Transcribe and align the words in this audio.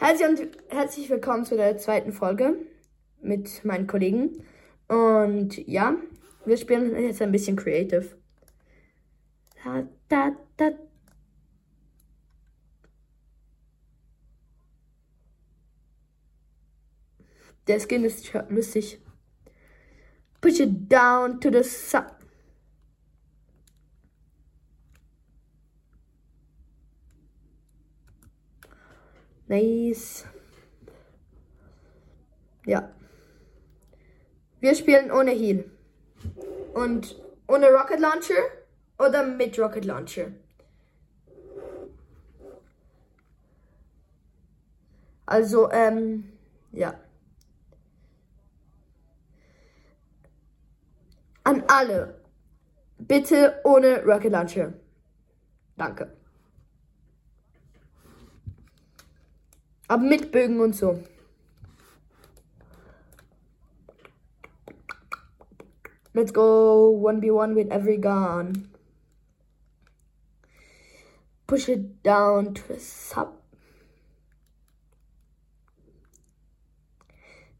Herzlich, 0.00 0.28
und, 0.28 0.58
herzlich 0.70 1.10
willkommen 1.10 1.44
zu 1.44 1.56
der 1.56 1.76
zweiten 1.76 2.14
Folge 2.14 2.56
mit 3.20 3.62
meinen 3.66 3.86
Kollegen. 3.86 4.46
Und 4.88 5.58
ja, 5.68 5.94
wir 6.46 6.56
spielen 6.56 6.96
jetzt 6.98 7.20
ein 7.20 7.30
bisschen 7.30 7.54
creative. 7.54 8.16
Da, 9.62 9.86
da, 10.08 10.32
da. 10.56 10.70
Der 17.66 17.78
Skin 17.78 18.02
ist 18.02 18.32
lustig. 18.48 19.02
Push 20.40 20.60
it 20.60 20.90
down 20.90 21.38
to 21.42 21.50
the 21.52 21.62
sub. 21.62 22.19
Nice. 29.50 30.24
Ja. 32.66 32.88
Wir 34.60 34.76
spielen 34.76 35.10
ohne 35.10 35.32
Heal. 35.32 35.64
Und 36.72 37.20
ohne 37.48 37.66
Rocket 37.70 37.98
Launcher 37.98 38.44
oder 39.00 39.26
mit 39.26 39.58
Rocket 39.58 39.84
Launcher. 39.84 40.30
Also, 45.26 45.68
ähm, 45.72 46.32
ja. 46.70 46.94
An 51.42 51.64
alle. 51.66 52.20
Bitte 52.98 53.60
ohne 53.64 54.04
Rocket 54.04 54.30
Launcher. 54.30 54.74
Danke. 55.76 56.19
Aber 59.90 60.04
mit 60.04 60.30
Bögen 60.30 60.60
und 60.60 60.76
so. 60.76 61.02
Let's 66.14 66.32
go 66.32 66.96
1v1 67.02 67.56
with 67.56 67.72
every 67.72 67.96
gun. 67.98 68.70
Push 71.48 71.70
it 71.70 72.04
down 72.04 72.54
to 72.54 72.62
the 72.68 72.78
sub. 72.78 73.42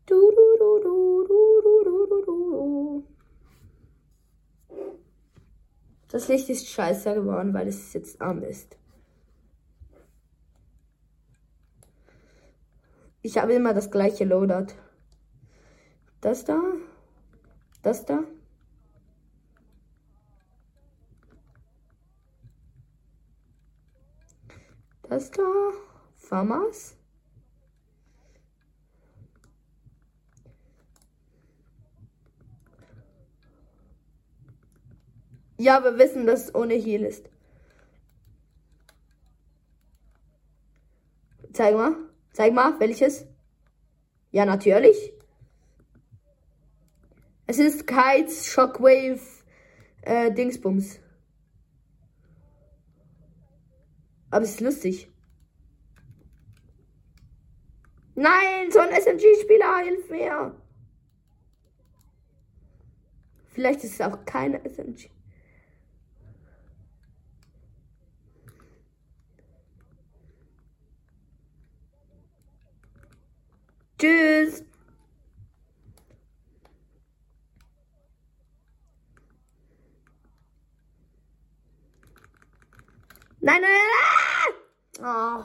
Du, 0.06 0.30
du, 0.30 0.56
du, 0.60 0.80
du, 0.84 1.26
du, 1.26 1.60
du, 1.64 1.84
du, 1.84 2.06
du, 2.06 2.24
du. 2.26 3.04
Das 6.06 6.28
Licht 6.28 6.48
ist 6.48 6.68
scheiße 6.68 7.12
geworden, 7.12 7.52
weil 7.52 7.66
es 7.66 7.92
jetzt 7.92 8.22
arm 8.22 8.44
ist. 8.44 8.79
Ich 13.22 13.36
habe 13.36 13.52
immer 13.52 13.74
das 13.74 13.90
gleiche 13.90 14.24
Loadout. 14.24 14.74
Das 16.20 16.44
da. 16.44 16.60
Das 17.82 18.04
da. 18.06 18.20
Das 25.02 25.30
da. 25.30 25.42
Farmers. 26.16 26.96
Ja, 35.58 35.84
wir 35.84 35.98
wissen, 35.98 36.26
dass 36.26 36.44
es 36.44 36.54
ohne 36.54 36.74
Heal 36.74 37.02
ist. 37.02 37.28
Zeig 41.52 41.74
mal. 41.74 42.09
Zeig 42.40 42.54
mal, 42.54 42.80
welches? 42.80 43.26
Ja, 44.30 44.46
natürlich. 44.46 45.12
Es 47.46 47.58
ist 47.58 47.86
Kites 47.86 48.46
Shockwave 48.46 49.20
äh, 50.00 50.32
Dingsbums. 50.32 51.00
Aber 54.30 54.42
es 54.42 54.52
ist 54.52 54.62
lustig. 54.62 55.10
Nein, 58.14 58.70
so 58.70 58.78
ein 58.78 58.88
SMG-Spieler, 58.88 59.84
hilf 59.84 60.08
mir. 60.08 60.58
Vielleicht 63.48 63.84
ist 63.84 63.92
es 63.92 64.00
auch 64.00 64.24
keine 64.24 64.64
SMG. 64.64 65.10
Tschüss. 74.00 74.64
Nein, 83.50 83.62
nein, 83.62 83.70
nein. 85.00 85.44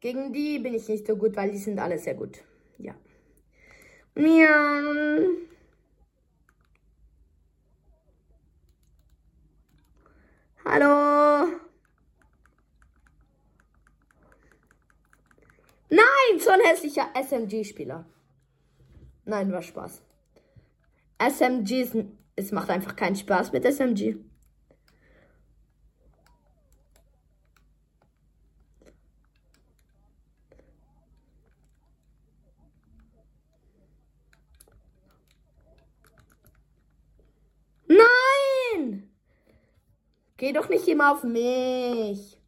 Gegen 0.00 0.32
die 0.32 0.58
bin 0.60 0.72
ich 0.72 0.88
nicht 0.88 1.06
so 1.06 1.14
gut, 1.14 1.36
weil 1.36 1.50
die 1.50 1.58
sind 1.58 1.78
alle 1.78 1.98
sehr 1.98 2.14
gut. 2.14 2.38
Ja. 2.78 2.94
Miau. 4.14 5.28
Hallo. 10.64 11.48
Nein, 15.90 16.40
so 16.40 16.50
ein 16.50 16.60
hässlicher 16.60 17.10
SMG-Spieler. 17.14 18.06
Nein, 19.26 19.52
war 19.52 19.60
Spaß. 19.60 20.00
SMGs, 21.18 21.94
es 22.36 22.52
macht 22.52 22.70
einfach 22.70 22.96
keinen 22.96 23.16
Spaß 23.16 23.52
mit 23.52 23.66
SMG. 23.66 24.16
Nein! 37.88 39.08
Geh 40.38 40.52
doch 40.52 40.68
nicht 40.68 40.86
immer 40.86 41.12
auf 41.12 41.24
mich. 41.24 42.38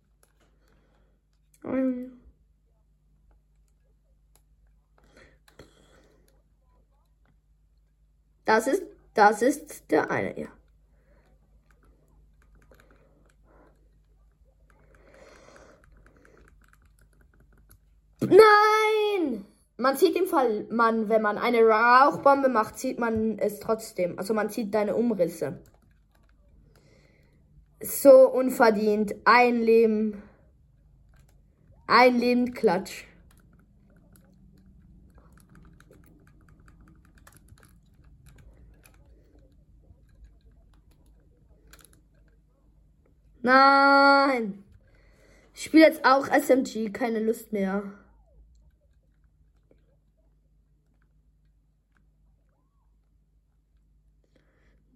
Das 8.45 8.67
ist, 8.69 8.83
das 9.15 9.43
ist 9.43 9.91
der 9.91 10.11
eine, 10.11 10.39
ja. 10.39 10.49
Nein! 18.21 19.45
Man 19.79 19.97
sieht 19.97 20.15
im 20.15 20.27
Fall, 20.27 20.67
man, 20.71 21.09
wenn 21.09 21.23
man 21.23 21.39
eine 21.39 21.63
Rauchbombe 21.63 22.49
macht, 22.49 22.79
sieht 22.79 23.01
man 23.01 23.39
es 23.39 23.59
trotzdem. 23.59 24.17
Also 24.19 24.33
man 24.33 24.49
sieht 24.49 24.75
deine 24.75 24.95
Umrisse. 24.95 25.61
So 27.83 28.29
unverdient. 28.31 29.15
Ein 29.25 29.61
Leben. 29.63 30.23
Ein 31.87 32.19
Leben 32.19 32.53
Klatsch. 32.53 33.05
Nein. 43.43 44.63
Ich 45.55 45.65
spiele 45.65 45.85
jetzt 45.87 46.05
auch 46.05 46.27
SMG, 46.29 46.91
keine 46.93 47.21
Lust 47.21 47.53
mehr. 47.53 47.83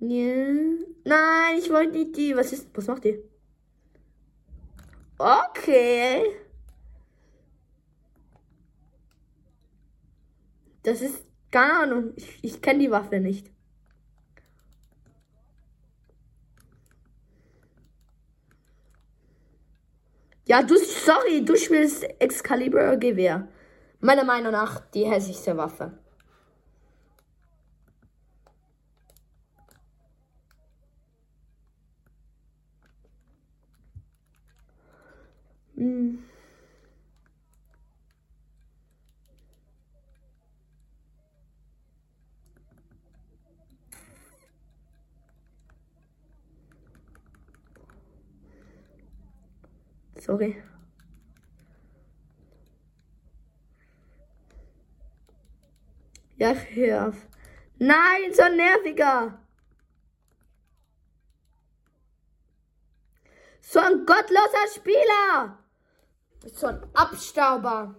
Ja. 0.01 0.94
Nein, 1.05 1.59
ich 1.59 1.71
wollte 1.71 1.93
nicht 1.93 2.17
die. 2.17 2.35
Was 2.37 2.53
ist. 2.53 2.69
Was 2.75 2.87
macht 2.87 3.05
die? 3.05 3.23
Okay. 5.19 6.25
Das 10.83 11.01
ist. 11.01 11.25
Keine 11.51 11.75
Ahnung. 11.75 12.13
Ich, 12.17 12.39
ich 12.43 12.63
kenne 12.63 12.81
die 12.81 12.91
Waffe 12.91 13.21
nicht. 13.21 13.51
Ja, 20.47 20.63
du, 20.63 20.77
sorry, 20.77 21.43
du 21.45 21.57
spielst 21.57 22.05
Excalibur 22.21 22.97
Gewehr. 22.97 23.49
Meiner 24.01 24.25
Meinung 24.25 24.53
nach 24.53 24.81
die 24.91 25.07
hässlichste 25.07 25.57
Waffe. 25.57 26.04
Mm. 35.85 36.19
Sorry. 50.19 50.63
Ja, 56.39 56.55
hör 56.55 57.09
auf. 57.09 57.17
Nein, 57.79 58.33
so 58.33 58.45
nerviger. 58.49 59.39
So 63.61 63.81
ein 63.81 64.07
gottloser 64.07 64.67
Spieler. 64.75 65.64
So 66.53 66.67
ein 66.67 66.83
Abstauber. 66.93 67.95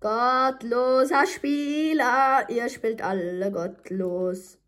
Gottloser 0.00 1.26
Spieler, 1.26 2.48
ihr 2.50 2.68
spielt 2.68 3.02
alle 3.02 3.50
gottlos. 3.50 4.58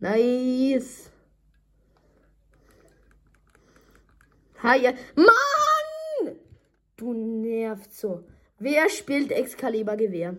Nice. 0.00 1.10
Haie. 4.62 4.96
Mann! 5.16 6.36
Du 6.96 7.12
nervst 7.12 7.98
so. 7.98 8.24
Wer 8.58 8.88
spielt 8.90 9.30
Excalibur 9.30 9.96
Gewehr? 9.96 10.36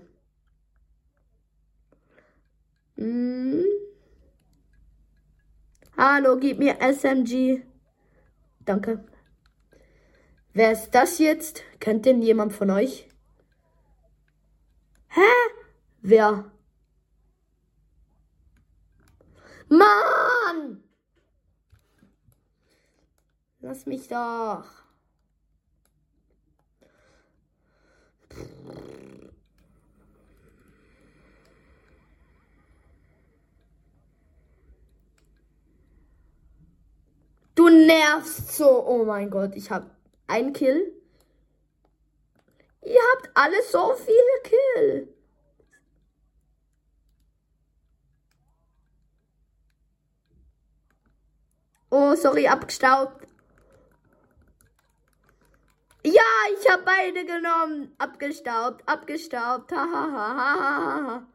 Hm. 2.98 3.66
Hallo, 5.96 6.38
gib 6.38 6.60
mir 6.60 6.82
SMG. 6.82 7.64
Danke. 8.66 9.06
Wer 10.54 10.74
ist 10.74 10.92
das 10.92 11.20
jetzt? 11.20 11.64
Kennt 11.80 12.06
denn 12.06 12.22
jemand 12.22 12.52
von 12.52 12.70
euch? 12.72 13.08
Hä? 15.08 15.22
Wer? 16.02 16.52
Mann! 19.70 20.84
Lass 23.62 23.86
mich 23.86 24.08
doch. 24.08 24.89
Du 37.60 37.68
nervst 37.68 38.56
so. 38.56 38.88
Oh 38.88 39.04
mein 39.04 39.30
Gott, 39.30 39.54
ich 39.54 39.70
habe 39.70 39.92
einen 40.28 40.54
Kill. 40.54 40.94
Ihr 42.82 43.02
habt 43.12 43.30
alle 43.34 43.62
so 43.64 43.96
viele 43.96 44.42
Kill. 44.44 45.14
Oh, 51.90 52.16
sorry, 52.16 52.48
abgestaubt. 52.48 53.28
Ja, 56.06 56.22
ich 56.58 56.72
habe 56.72 56.84
beide 56.84 57.26
genommen. 57.26 57.94
Abgestaubt, 57.98 58.88
abgestaubt. 58.88 59.74
Ha, 59.74 59.86
ha, 59.94 60.12
ha, 60.14 60.38
ha, 60.38 61.08
ha. 61.08 61.28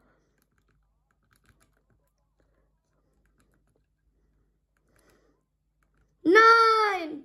Nein! 6.25 7.23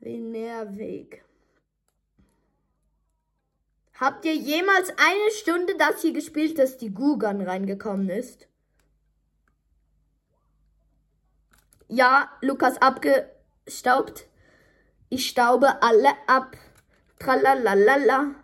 Wie 0.00 0.18
nervig. 0.18 1.22
Habt 3.94 4.24
ihr 4.24 4.34
jemals 4.34 4.88
eine 4.90 5.30
Stunde 5.30 5.76
das 5.76 6.02
hier 6.02 6.12
gespielt, 6.12 6.58
dass 6.58 6.76
die 6.76 6.92
Gugan 6.92 7.40
reingekommen 7.40 8.08
ist? 8.08 8.48
Ja, 11.88 12.30
Lukas 12.40 12.78
abgestaubt. 12.80 14.26
Ich 15.10 15.28
staube 15.28 15.82
alle 15.82 16.08
ab. 16.26 16.56
Tralalala. 17.18 18.41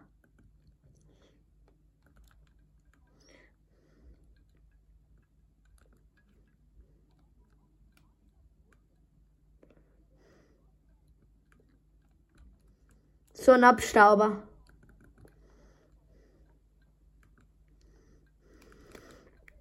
So 13.49 13.55
ein 13.55 13.65
Abstauber. 13.65 14.43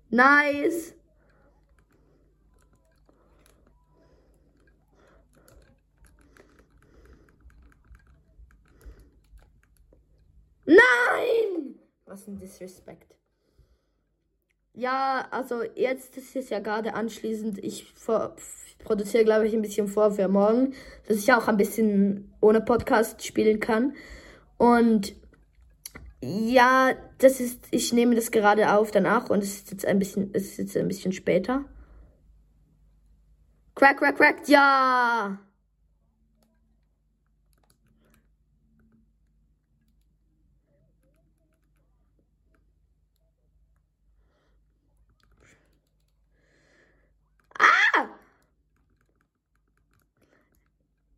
Nice. 0.10 0.94
Nein! 10.66 11.80
Was 12.08 12.28
ein 12.28 12.36
Disrespect. 12.36 13.16
Ja, 14.78 15.26
also 15.32 15.64
jetzt 15.74 16.18
ist 16.18 16.36
es 16.36 16.52
ja 16.52 16.60
gerade 16.60 16.94
anschließend. 16.94 17.58
Ich 17.64 17.92
produziere, 18.78 19.24
glaube 19.24 19.48
ich, 19.48 19.56
ein 19.56 19.64
bisschen 19.64 19.88
vor 19.88 20.12
für 20.12 20.28
morgen, 20.28 20.76
dass 21.08 21.18
ich 21.18 21.34
auch 21.34 21.48
ein 21.48 21.58
bisschen 21.58 22.32
ohne 22.42 22.62
Podcast 22.62 23.26
spielen 23.26 23.60
kann. 23.60 23.96
Und 24.58 25.16
ja, 26.22 26.92
das 27.18 27.40
ist, 27.40 27.66
ich 27.72 27.92
nehme 27.92 28.14
das 28.14 28.30
gerade 28.30 28.72
auf 28.72 28.92
danach 28.92 29.32
und 29.32 29.42
es 29.42 29.56
ist 29.56 29.72
jetzt 29.72 29.86
ein 29.88 29.98
bisschen, 29.98 30.30
es 30.34 30.44
ist 30.52 30.58
jetzt 30.60 30.78
ein 30.78 30.88
bisschen 30.88 31.12
später. 31.12 31.66
Crack, 33.74 33.98
crack, 33.98 34.16
crack, 34.16 34.48
ja! 34.48 35.40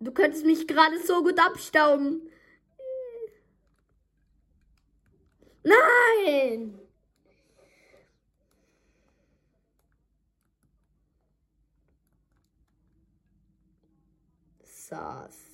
Du 0.02 0.14
könntest 0.14 0.46
mich 0.46 0.66
gerade 0.68 0.98
so 1.06 1.22
gut 1.24 1.38
abstauben. 1.40 2.30
Nein! 5.64 6.80
Saß. 14.64 15.50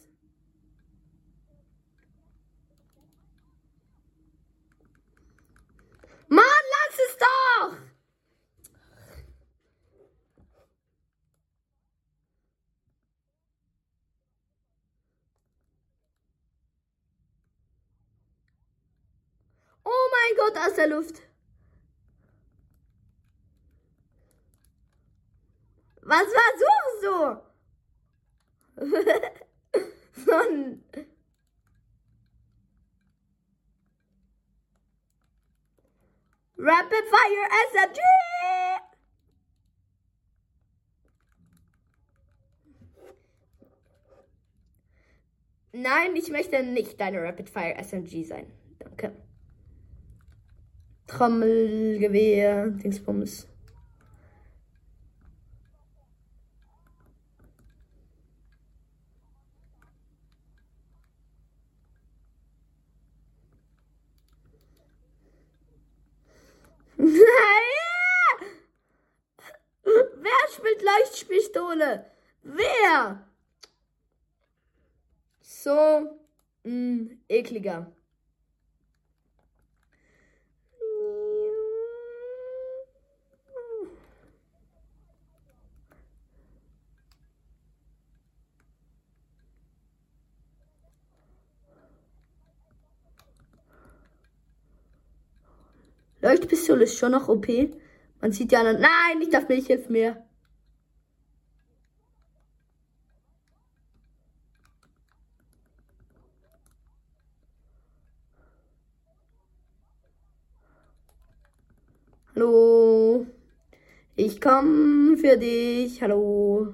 Mann, 6.28 6.44
lass 6.46 7.00
es 7.00 7.18
doch! 7.18 7.78
Oh 19.84 20.10
mein 20.26 20.38
Gott, 20.38 20.58
aus 20.58 20.74
der 20.76 20.88
Luft. 20.88 21.22
Was 26.02 26.28
versuchst 26.28 27.04
du? 27.04 27.42
Mann. 30.32 30.84
Rapid 36.58 37.06
Fire 37.10 37.50
SMG! 37.72 38.00
Nein, 45.74 46.16
ich 46.16 46.30
möchte 46.30 46.64
nicht 46.64 47.00
deine 47.00 47.22
Rapid 47.22 47.50
Fire 47.50 47.76
SMG 47.78 48.24
sein. 48.24 48.52
Danke. 48.80 49.25
Trommelgewehr, 51.08 52.70
Dingsbums. 52.72 53.48
Wer 66.98 67.06
spielt 70.56 70.82
Leuchtpistole? 70.82 72.06
Wer? 72.42 73.28
So. 75.42 76.20
mm, 76.64 77.20
ekliger. 77.28 77.92
Leuchtpistole 96.26 96.86
ist 96.86 96.98
schon 96.98 97.12
noch 97.12 97.30
OP. 97.30 97.48
Man 98.20 98.32
sieht 98.32 98.52
ja 98.52 98.64
dann. 98.64 98.82
Nein, 98.82 99.22
ich 99.22 99.30
darf 99.30 99.48
nicht, 99.48 99.68
hilf 99.68 99.90
mir. 99.90 100.26
Hallo. 112.36 113.28
Ich 114.16 114.42
komm 114.42 115.18
für 115.18 115.38
dich. 115.38 116.02
Hallo. 116.02 116.74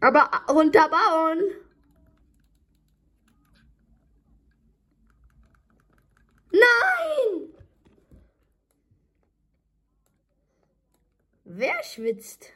Aber 0.00 0.30
runterbauen. 0.48 1.40
Nein! 6.52 6.99
Wer 11.52 11.82
schwitzt? 11.82 12.52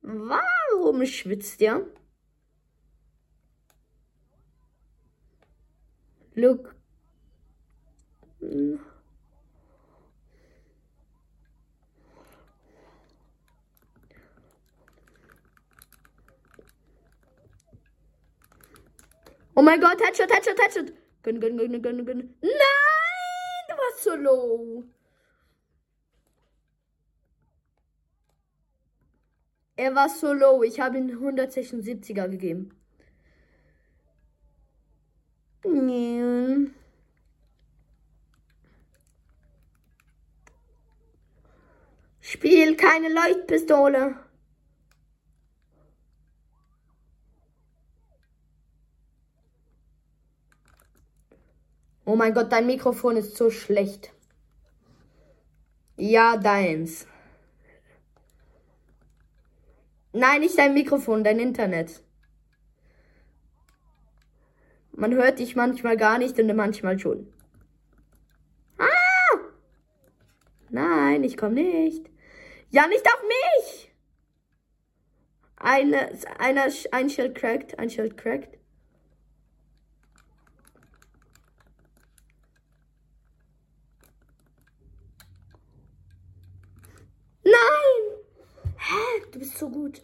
Warum 0.00 1.04
schwitzt 1.06 1.60
ihr? 1.60 1.90
Look. 6.34 6.76
Oh 19.56 19.62
mein 19.62 19.80
Gott, 19.80 20.00
Headshot, 20.00 20.30
Headshot, 20.30 20.60
Headshot. 20.60 20.92
Gönn, 21.24 21.40
gönn, 21.40 21.56
gönn, 21.56 21.82
gönn, 21.82 22.06
gönn. 22.06 22.38
Nein, 22.40 23.64
du 23.68 23.74
warst 23.74 24.04
so 24.04 24.14
low. 24.14 24.84
Er 29.76 29.94
war 29.94 30.08
so 30.08 30.32
low. 30.32 30.62
Ich 30.62 30.80
habe 30.80 30.98
ihm 30.98 31.08
176er 31.10 32.28
gegeben. 32.28 32.70
Nee. 35.64 36.70
Spiel 42.20 42.76
keine 42.76 43.08
Leuchtpistole. 43.08 44.16
Oh 52.06 52.16
mein 52.16 52.34
Gott, 52.34 52.52
dein 52.52 52.66
Mikrofon 52.66 53.16
ist 53.16 53.36
so 53.36 53.50
schlecht. 53.50 54.12
Ja, 55.96 56.36
deins. 56.36 57.06
Nein, 60.16 60.42
nicht 60.42 60.56
dein 60.56 60.74
Mikrofon, 60.74 61.24
dein 61.24 61.40
Internet. 61.40 62.00
Man 64.92 65.12
hört 65.12 65.40
dich 65.40 65.56
manchmal 65.56 65.96
gar 65.96 66.18
nicht 66.18 66.38
und 66.38 66.54
manchmal 66.54 67.00
schon. 67.00 67.32
Ah! 68.78 69.38
Nein, 70.70 71.24
ich 71.24 71.36
komme 71.36 71.54
nicht. 71.54 72.08
Ja, 72.70 72.86
nicht 72.86 73.04
auf 73.04 73.22
mich! 73.26 73.92
Eine, 75.56 76.16
einer, 76.38 76.66
ein 76.92 77.10
Schild 77.10 77.34
cracked, 77.34 77.76
ein 77.80 77.90
Schild 77.90 78.16
cracked. 78.16 78.56
Nein! 87.42 88.24
Hä? 88.76 89.23
Du 89.34 89.40
bist 89.40 89.58
so 89.58 89.68
gut. 89.68 90.00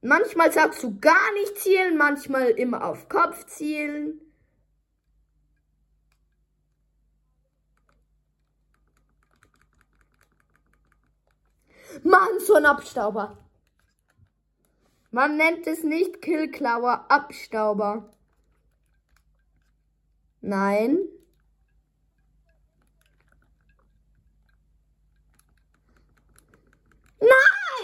Manchmal 0.00 0.50
sagst 0.50 0.82
du 0.82 0.98
gar 1.00 1.32
nicht 1.34 1.58
zielen, 1.58 1.98
manchmal 1.98 2.48
immer 2.48 2.82
auf 2.82 3.10
Kopf 3.10 3.44
zielen. 3.44 4.22
Mann, 12.02 12.40
so 12.40 12.54
ein 12.54 12.64
Abstauber. 12.64 13.36
Man 15.10 15.36
nennt 15.36 15.66
es 15.66 15.84
nicht 15.84 16.22
Killklauer, 16.22 17.04
Abstauber. 17.10 18.10
Nein. 20.40 21.06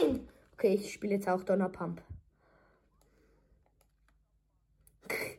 Nein! 0.01 0.29
Okay, 0.59 0.75
ich 0.75 0.93
spiele 0.93 1.15
jetzt 1.15 1.29
auch 1.29 1.45
Donnerpump. 1.45 2.03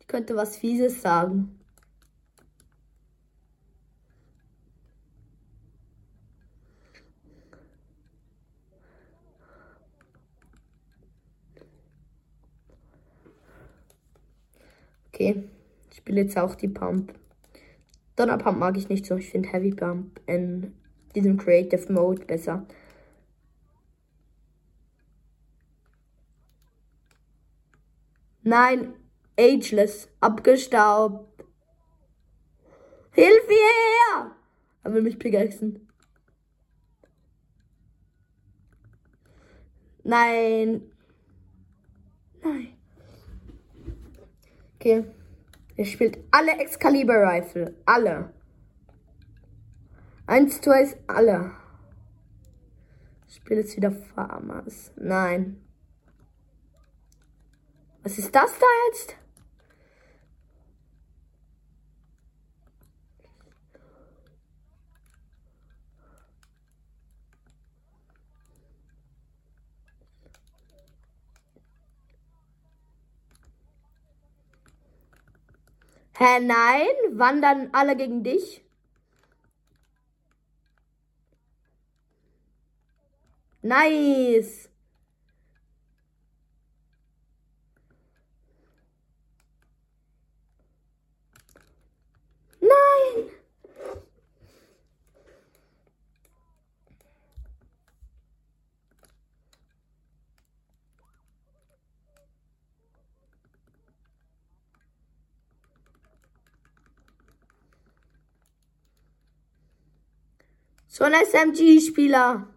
Ich 0.00 0.08
könnte 0.12 0.34
was 0.34 0.56
Fieses 0.56 1.00
sagen. 1.02 1.60
Okay, 15.12 15.44
ich 15.90 15.98
spiele 15.98 16.22
jetzt 16.22 16.36
auch 16.36 16.56
die 16.56 16.66
Pump. 16.66 17.14
Donner 18.16 18.38
Pump 18.38 18.58
mag 18.58 18.76
ich 18.76 18.88
nicht 18.88 19.06
so. 19.06 19.16
Ich 19.16 19.30
finde 19.30 19.50
Heavy 19.50 19.70
Pump 19.72 20.20
in 20.26 20.74
diesem 21.14 21.36
Creative 21.36 21.92
Mode 21.92 22.24
besser. 22.24 22.66
Nein, 28.42 28.94
Ageless, 29.38 30.08
abgestaubt. 30.20 31.44
Hilf 33.12 33.48
her! 33.48 34.36
Er 34.82 34.92
will 34.92 35.02
mich 35.02 35.18
pickaxen. 35.18 35.86
Nein. 40.04 40.90
Nein. 42.42 42.76
Okay. 44.76 45.04
Er 45.76 45.84
spielt 45.84 46.18
alle 46.30 46.52
Excalibur 46.58 47.16
Rifle. 47.16 47.74
Alle. 47.84 48.32
Eins, 50.30 50.60
zwei 50.60 50.82
ist 50.82 50.96
alle. 51.08 51.50
Ich 53.26 53.34
spiele 53.34 53.62
jetzt 53.62 53.76
wieder 53.76 53.90
Farmers. 53.90 54.92
Nein. 54.94 55.60
Was 58.04 58.16
ist 58.16 58.32
das 58.32 58.52
da 58.60 58.66
jetzt? 58.86 59.16
Hä, 76.16 76.38
nein? 76.40 76.86
Wandern 77.18 77.70
alle 77.72 77.96
gegen 77.96 78.22
dich? 78.22 78.64
Nice. 83.70 84.68
Nein. 92.60 93.30
So 110.88 111.04
ein 111.04 111.12
SMG-Spieler. 111.12 112.48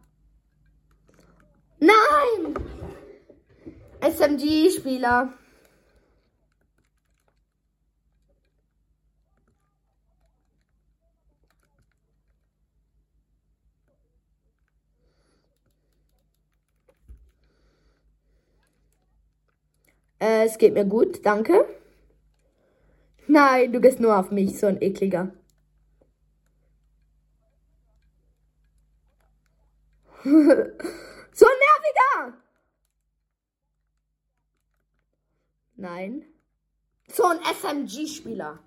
Nein! 1.85 2.55
SMG-Spieler. 4.01 5.33
Äh, 20.23 20.45
es 20.45 20.57
geht 20.57 20.73
mir 20.73 20.85
gut, 20.85 21.25
danke. 21.25 21.65
Nein, 23.27 23.73
du 23.73 23.81
gehst 23.81 23.99
nur 23.99 24.17
auf 24.17 24.31
mich, 24.31 24.57
so 24.57 24.67
ein 24.67 24.81
ekliger. 24.81 25.33
so 30.23 30.29
ein 30.29 31.59
nerviger! 31.65 32.37
Nein. 35.83 36.23
So 37.09 37.25
ein 37.25 37.39
SMG-Spieler. 37.39 38.57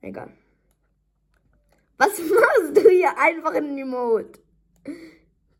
Egal. 0.00 0.32
Was 1.98 2.16
machst 2.20 2.76
du 2.76 2.88
hier 2.88 3.18
einfach 3.18 3.52
in 3.54 3.76
Emote? 3.76 4.38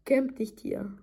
Camp 0.04 0.36
dich 0.36 0.54
hier. 0.60 0.96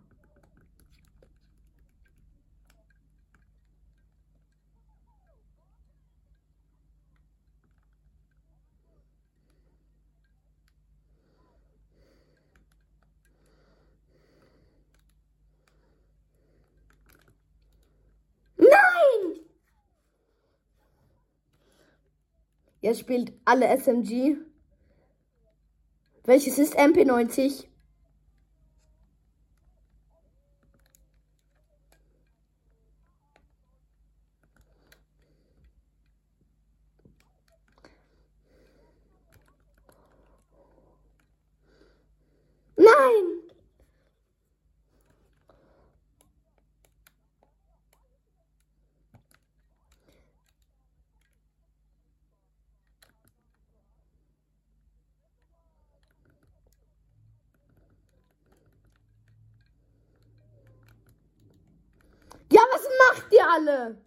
Jetzt 22.83 22.99
spielt 22.99 23.31
alle 23.45 23.65
SMG. 23.77 24.35
Welches 26.25 26.57
ist 26.57 26.77
MP90? 26.77 27.65
Nein! 42.75 43.43
Ja, 62.53 62.61
was 62.71 62.87
macht 63.13 63.31
ihr 63.31 63.49
alle? 63.49 63.97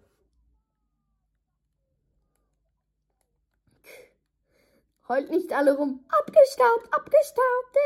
Heult 5.08 5.30
nicht 5.30 5.52
alle 5.52 5.76
rum. 5.76 6.04
Abgestaubt, 6.08 6.92
abgestaubt. 6.92 7.76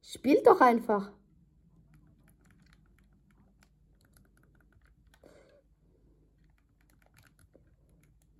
Spielt 0.00 0.46
doch 0.46 0.60
einfach. 0.60 1.10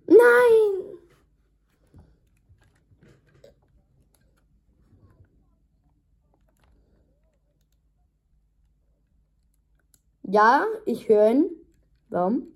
Nein. 0.05 0.92
Ja, 10.33 10.65
ich 10.85 11.09
höre 11.09 11.29
ihn. 11.29 11.45
Warum? 12.09 12.47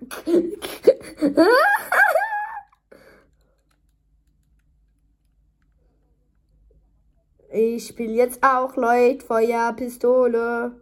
Ich 7.52 7.86
spiele 7.88 8.12
jetzt 8.14 8.42
auch 8.42 8.76
Leute 8.76 9.24
Feuerpistole. 9.26 10.72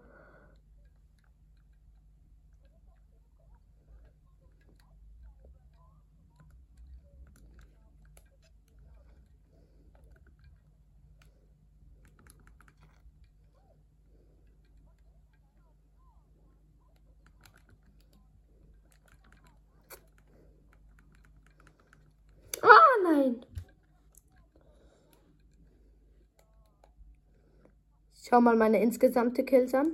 Nein. 23.08 23.40
Schau 28.28 28.42
mal 28.42 28.56
meine 28.56 28.82
insgesamte 28.82 29.42
Kills 29.42 29.72
an. 29.72 29.92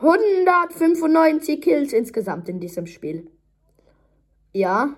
195 0.00 1.60
Kills 1.60 1.92
insgesamt 1.92 2.48
in 2.48 2.60
diesem 2.60 2.86
Spiel. 2.86 3.30
Ja. 4.54 4.96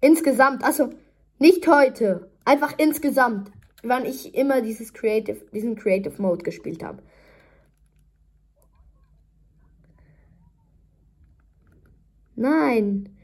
Insgesamt, 0.00 0.64
also 0.64 0.90
nicht 1.38 1.66
heute, 1.68 2.28
einfach 2.44 2.74
insgesamt, 2.76 3.52
wann 3.84 4.04
ich 4.04 4.34
immer 4.34 4.60
dieses 4.60 4.92
Creative, 4.92 5.40
diesen 5.52 5.76
Creative 5.76 6.20
Mode 6.20 6.42
gespielt 6.42 6.82
habe. 6.82 7.02
Nein. 12.34 13.16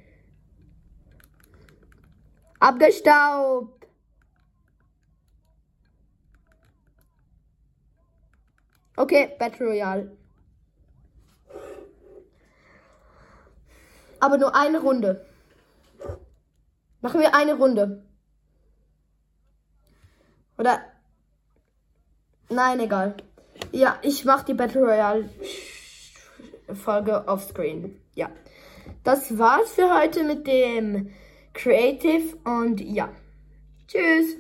Abgestaubt. 2.60 3.73
Okay, 8.96 9.30
Battle 9.38 9.66
Royale. 9.66 10.16
Aber 14.20 14.38
nur 14.38 14.54
eine 14.54 14.80
Runde. 14.80 15.26
Machen 17.00 17.20
wir 17.20 17.34
eine 17.34 17.54
Runde. 17.54 18.02
Oder. 20.56 20.80
Nein, 22.48 22.80
egal. 22.80 23.16
Ja, 23.72 23.98
ich 24.02 24.24
mache 24.24 24.46
die 24.46 24.54
Battle 24.54 24.82
Royale 24.82 25.28
Folge 26.72 27.26
offscreen. 27.26 28.00
Ja. 28.14 28.30
Das 29.02 29.38
war's 29.38 29.72
für 29.72 29.92
heute 29.94 30.24
mit 30.24 30.46
dem 30.46 31.10
Creative 31.52 32.36
und 32.44 32.80
ja. 32.80 33.10
Tschüss. 33.86 34.32